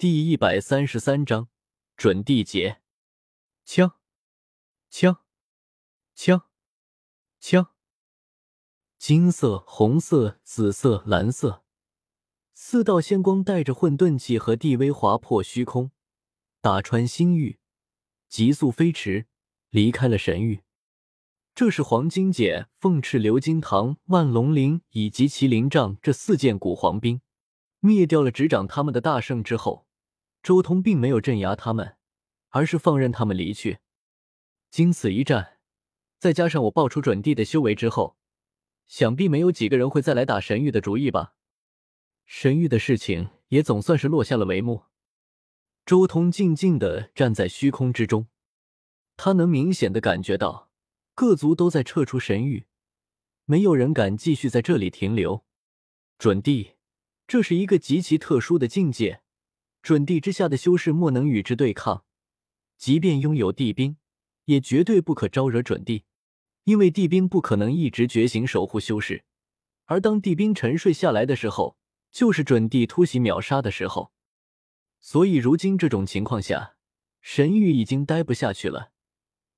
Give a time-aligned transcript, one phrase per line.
[0.00, 1.48] 第一百三十三章
[1.96, 2.80] 准地劫。
[3.64, 3.94] 枪，
[4.88, 5.24] 枪，
[6.14, 6.42] 枪，
[7.40, 7.72] 枪！
[8.96, 11.64] 金色、红色、紫色、蓝色，
[12.54, 15.90] 四道仙光带着混沌气和地威划破虚空，
[16.60, 17.58] 打穿星域，
[18.28, 19.26] 急速飞驰，
[19.70, 20.62] 离开了神域。
[21.56, 27.20] 这是黄金锏、凤翅鎏金堂、万龙鳞以及麒麟杖这四件古皇兵。
[27.80, 29.87] 灭掉了执掌他们的大圣之后，
[30.42, 31.96] 周通并没有镇压他们，
[32.48, 33.78] 而是放任他们离去。
[34.70, 35.58] 经此一战，
[36.18, 38.16] 再加上我爆出准帝的修为之后，
[38.86, 41.34] 想必没有几个人会再来打神域的主意吧。
[42.26, 44.84] 神域的事情也总算是落下了帷幕。
[45.86, 48.28] 周通静静的站在虚空之中，
[49.16, 50.68] 他能明显的感觉到。
[51.14, 52.66] 各族都在撤出神域，
[53.44, 55.44] 没有人敢继续在这里停留。
[56.16, 56.76] 准地，
[57.26, 59.22] 这是一个极其特殊的境界，
[59.82, 62.04] 准地之下的修士莫能与之对抗。
[62.76, 63.96] 即便拥有地兵，
[64.44, 66.04] 也绝对不可招惹准地，
[66.64, 69.24] 因为地兵不可能一直觉醒守护修士。
[69.86, 71.76] 而当地兵沉睡下来的时候，
[72.10, 74.12] 就是准地突袭秒杀的时候。
[75.00, 76.76] 所以如今这种情况下，
[77.20, 78.92] 神域已经待不下去了。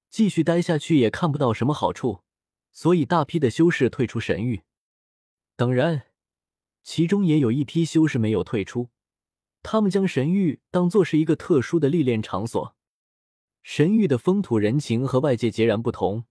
[0.09, 2.23] 继续待下去也看不到什么好处，
[2.73, 4.63] 所以大批的修士退出神域。
[5.57, 6.05] 当然，
[6.83, 8.91] 其中也有一批修士没有退出，
[9.63, 12.75] 他们将神域当做是一个特殊的历练场所。
[13.63, 16.25] 神域的风土人情和外界截然不同，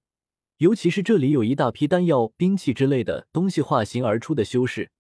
[0.58, 4.92] 尤其是这里有一大批丹药、兵器之类的东西化形而出的修士，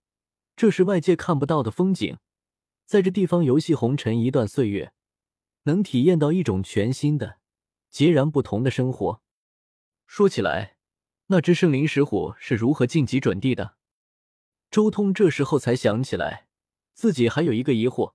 [0.55, 2.17] 这是外界看不到的风景。
[2.85, 4.93] 在这地方游戏红尘一段岁月，
[5.63, 7.39] 能体验到一种全新的。
[7.89, 9.21] 截然不同的生活。
[10.05, 10.75] 说起来，
[11.27, 13.75] 那只圣灵石虎是如何晋级准地的？
[14.69, 16.47] 周通这时候才想起来，
[16.93, 18.13] 自己还有一个疑惑。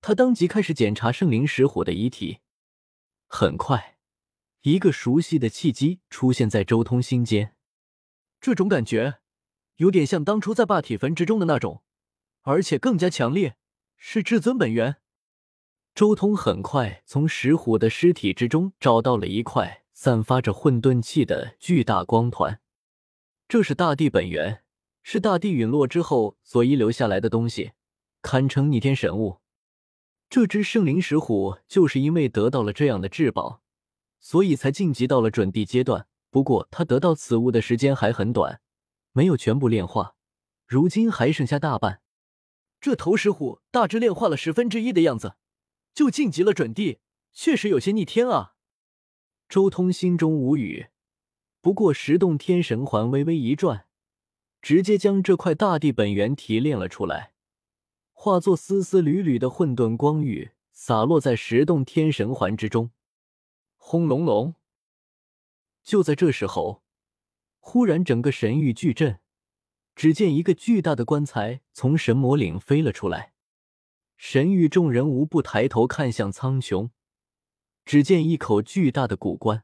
[0.00, 2.38] 他当即开始检查圣灵石虎的遗体。
[3.26, 3.98] 很快，
[4.62, 7.54] 一个熟悉的契机出现在周通心间。
[8.40, 9.18] 这种感觉，
[9.76, 11.82] 有点像当初在霸体坟之中的那种，
[12.42, 13.56] 而且更加强烈，
[13.96, 14.96] 是至尊本源。
[15.94, 22.60] 周通很快从石虎的尸体之中找到了一块散发着混沌气的巨大光团，
[23.48, 24.62] 这是大地本源，
[25.02, 27.72] 是大地陨落之后所遗留下来的东西，
[28.22, 29.40] 堪称逆天神物。
[30.30, 33.62] 这只圣灵石虎就是因为得到了这样的至宝，
[34.20, 36.06] 所以才晋级到了准地阶段。
[36.30, 38.60] 不过，他得到此物的时间还很短，
[39.12, 40.14] 没有全部炼化，
[40.66, 42.02] 如今还剩下大半。
[42.80, 45.36] 这头石虎大致炼化了十分之一的样子。
[45.94, 47.00] 就晋级了准地，
[47.32, 48.54] 确实有些逆天啊！
[49.48, 50.88] 周通心中无语，
[51.62, 53.86] 不过十洞天神环微微一转，
[54.60, 57.32] 直接将这块大地本源提炼了出来，
[58.20, 62.90] 化作丝丝缕缕的混沌光域，洒落在十洞天神环之中。
[63.76, 64.56] 轰隆隆！
[65.84, 66.82] 就在这时候，
[67.60, 69.20] 忽然整个神域巨震，
[69.94, 73.34] 只见一个巨大的棺材从神魔岭飞了出来。
[74.16, 76.90] 神域众人无不抬头看向苍穹，
[77.84, 79.62] 只见一口巨大的古棺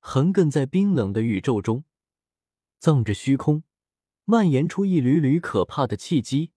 [0.00, 1.84] 横亘在冰冷的宇宙中，
[2.78, 3.62] 葬着虚空，
[4.26, 6.50] 蔓延出一缕缕可怕的气机，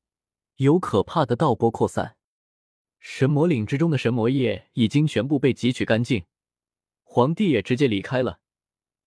[0.57, 2.18] 有可怕的道波扩散。
[3.00, 6.25] 神魔岭之中的神魔液已经全部被汲取干净，
[7.03, 8.40] 皇帝也直接离开了，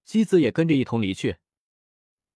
[0.04, 1.38] 姬子也跟着一同离去。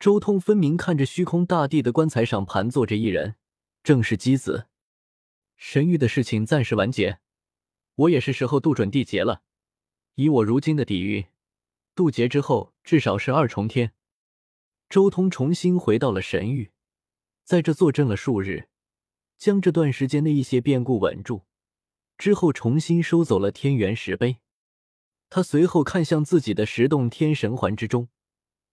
[0.01, 3.37] 周通分明看着虚空大地的棺材上盘坐着一人，
[3.85, 4.67] 正是姬子。
[5.57, 7.21] 神域的事情暂时完结，
[7.95, 9.43] 我也是时候渡准地劫了。
[10.17, 11.25] 以我如今的底蕴，
[11.95, 13.93] 渡劫之后至少是二重天。
[14.91, 16.73] 周通重新回到了神域，
[17.45, 18.69] 在这坐镇了数日，
[19.37, 21.43] 将这段时间的一些变故稳住，
[22.17, 24.39] 之后重新收走了天元石碑。
[25.31, 28.09] 他随后看向自己的十洞天神环之中，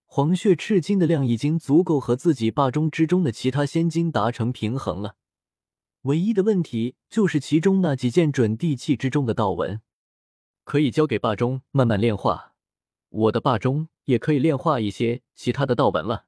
[0.05, 5.15] 黄血赤金的量已经足够和自己霸中之中的其他仙金达成平衡了。
[6.03, 9.81] 唯一的问题就是其中那几件准地器之中的道纹，
[10.63, 12.53] 可以交给霸中慢慢炼化。
[13.09, 16.27] 我的霸中也可以炼化一些其他的道纹了。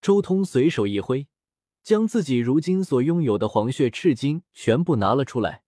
[0.00, 1.28] 周通随手一挥，
[1.90, 5.64] 将自己如今所拥有的黄血赤金全部拿了出来。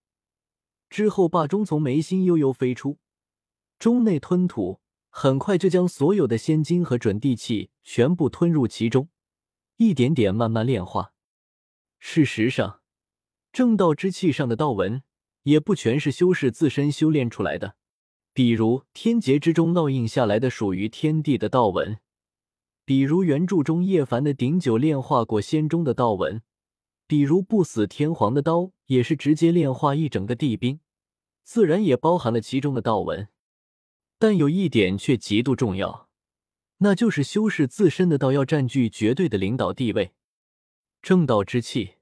[0.88, 3.00] 之后，霸中从眉心悠悠飞出，
[3.76, 4.78] 中内吞吐，
[5.10, 9.08] 很快就将所有的仙金和准地气全部吞入其中，
[9.78, 11.12] 一点点慢慢炼化。
[11.98, 12.82] 事实上，
[13.52, 15.02] 正道之气上的道纹，
[15.42, 17.74] 也不全是修士自身修炼出来的。
[18.32, 21.98] 比如天劫之中烙印下来的属于天地的道纹，
[22.84, 26.42] 比如原著中叶凡的鼎酒炼化过仙中的道纹，
[27.06, 30.80] 比如不死天皇的刀，也是直接炼化一整个地兵，
[31.44, 33.28] 自然也包含了其中的道纹。
[34.18, 36.08] 但有一点却极度重要，
[36.78, 40.12] 那就是修士自身的道要占据绝对的领导地位。
[41.00, 41.94] 正道之气，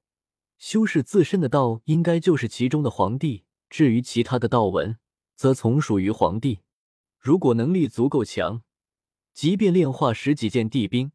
[0.57, 3.43] 修士自身的道应该就是其中的皇帝。
[3.69, 4.97] 至于其他的道纹，
[5.35, 6.59] 则从属于皇帝。
[7.17, 8.63] 如果能力足够强，
[9.33, 11.11] 即便炼化十几件地兵。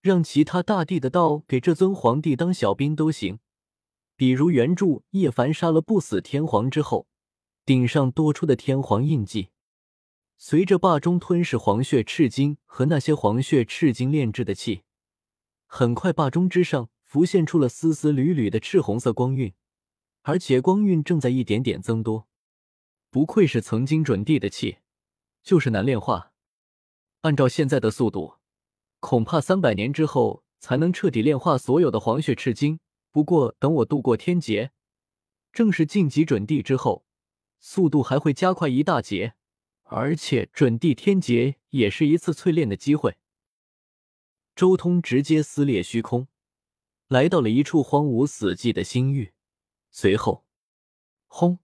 [0.00, 3.38] 让其他大帝的道给这尊皇帝当小兵都行，
[4.16, 7.06] 比如原著叶凡杀了不死天皇之后，
[7.64, 9.48] 顶上多出的天皇印记，
[10.36, 14.82] 随着霸中吞噬黄血赤金和那些黄血赤金炼制的气，
[15.64, 19.54] 很快霸中之上浮现出了丝丝缕缕的赤红色光晕，
[20.20, 22.28] 而且光晕正在一点点增多。
[23.08, 24.80] 不愧是曾经准帝的气，
[25.42, 26.33] 就是难炼化。
[27.24, 28.36] 按照现在的速度。
[29.00, 32.80] 恐怕三百年之后才能彻底炼化所有的黄血赤金。
[33.10, 34.72] 不过等我度过天劫，
[35.52, 37.06] 正式晋级准帝之后，
[37.60, 39.34] 速度还会加快一大截。
[39.84, 43.16] 而且准帝天劫也是一次淬炼的机会。
[44.56, 46.28] 周通直接撕裂虚空，
[47.08, 49.34] 来到了一处荒芜死寂的星域。
[49.90, 50.46] 随后，
[51.26, 51.58] 轰！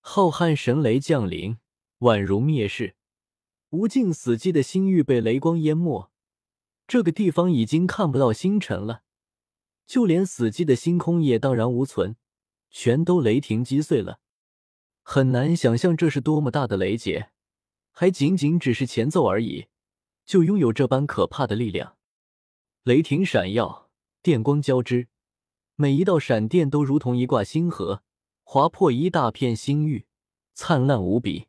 [0.00, 1.58] 浩瀚神雷降临，
[2.00, 2.96] 宛如灭世，
[3.72, 6.10] 无尽死寂的星域被雷光淹没。
[6.86, 9.02] 这个地方已经看不到星辰了，
[9.86, 12.16] 就连死寂的星空也荡然无存，
[12.70, 14.20] 全都雷霆击碎了。
[15.02, 17.30] 很难想象这是多么大的雷劫，
[17.92, 19.68] 还仅仅只是前奏而已，
[20.26, 21.96] 就拥有这般可怕的力量。
[22.82, 23.90] 雷霆闪耀，
[24.22, 25.08] 电光交织，
[25.76, 28.02] 每一道闪电都如同一挂星河，
[28.42, 30.04] 划破一大片星域，
[30.52, 31.46] 灿烂无比。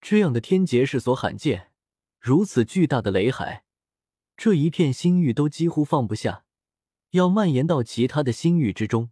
[0.00, 1.72] 这样的天劫世所罕见，
[2.20, 3.64] 如此巨大的雷海。
[4.36, 6.44] 这一片星域都几乎放不下，
[7.10, 9.10] 要蔓延到其他的星域之中。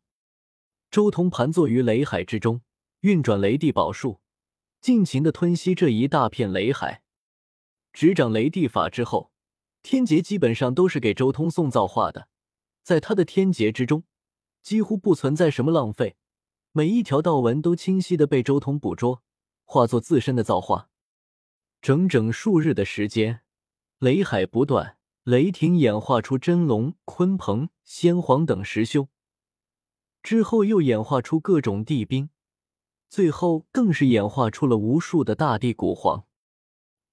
[0.90, 2.60] 周通盘坐于雷海之中，
[3.00, 4.20] 运转雷帝宝术，
[4.80, 7.02] 尽情的吞吸这一大片雷海。
[7.92, 9.32] 执掌雷帝法之后，
[9.82, 12.28] 天劫基本上都是给周通送造化的。
[12.82, 14.04] 在他的天劫之中，
[14.62, 16.16] 几乎不存在什么浪费，
[16.72, 19.22] 每一条道纹都清晰的被周通捕捉，
[19.64, 20.90] 化作自身的造化。
[21.82, 23.40] 整整数日的时间，
[23.98, 24.96] 雷海不断。
[25.24, 29.08] 雷霆演化出真龙、鲲鹏、仙皇等十凶，
[30.22, 32.28] 之后又演化出各种地兵，
[33.08, 36.26] 最后更是演化出了无数的大地古皇。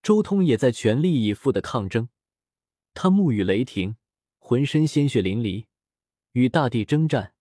[0.03, 2.09] 周通也在全力以赴的抗争，
[2.93, 3.95] 他沐浴雷霆，
[4.39, 5.67] 浑身鲜血淋漓，
[6.33, 7.33] 与大地征战，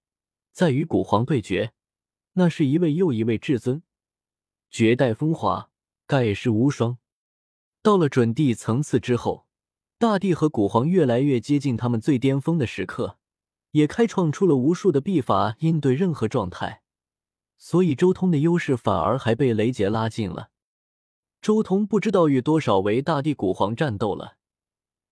[0.52, 1.72] 在与古皇对决，
[2.34, 3.82] 那是一位又一位至尊，
[4.70, 5.70] 绝代风华，
[6.06, 6.98] 盖世无双。
[7.82, 9.46] 到了准帝层次之后。
[9.98, 13.18] 大帝和古皇越来越接近他们最巅峰的时刻，
[13.72, 16.80] 也开创出了无数的秘法应对任何状态，
[17.58, 20.48] 所以周通的优势反而还被雷劫拉近了。
[21.42, 24.38] 周通不知道与多少位大帝古皇战斗了，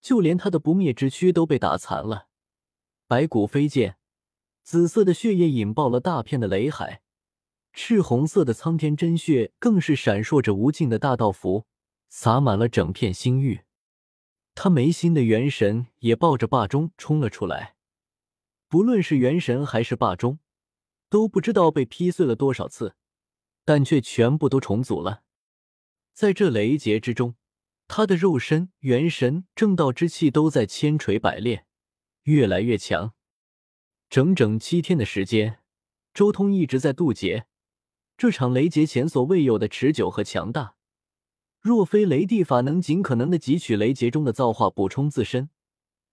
[0.01, 2.29] 就连他的不灭之躯都被打残了，
[3.07, 3.99] 白骨飞溅，
[4.63, 7.03] 紫色的血液引爆了大片的雷海，
[7.73, 11.67] 赤红色的苍天真血更是闪烁着无尽的大道符，
[12.09, 13.63] 洒满了整片星域。
[14.55, 17.77] 他眉心的元神也抱着霸中冲了出来，
[18.69, 20.41] 不论是元神还是霸中，
[21.09, 22.97] 都不知道被劈碎了多少次，
[23.65, 25.23] 但却全部都重组了。
[26.13, 27.37] 在这雷劫之中，
[27.87, 31.67] 他的肉身、元神、正道之气都在千锤百炼，
[32.25, 33.15] 越来越强。
[34.11, 35.61] 整整七天的时间，
[36.13, 37.47] 周通一直在渡劫，
[38.19, 40.75] 这场雷劫前所未有的持久和强大。
[41.61, 45.51] 若非雷帝法能尽可能的汲取雷劫中的造化补充自身，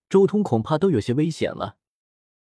[0.07, 1.77] 周通恐怕都有些危险了。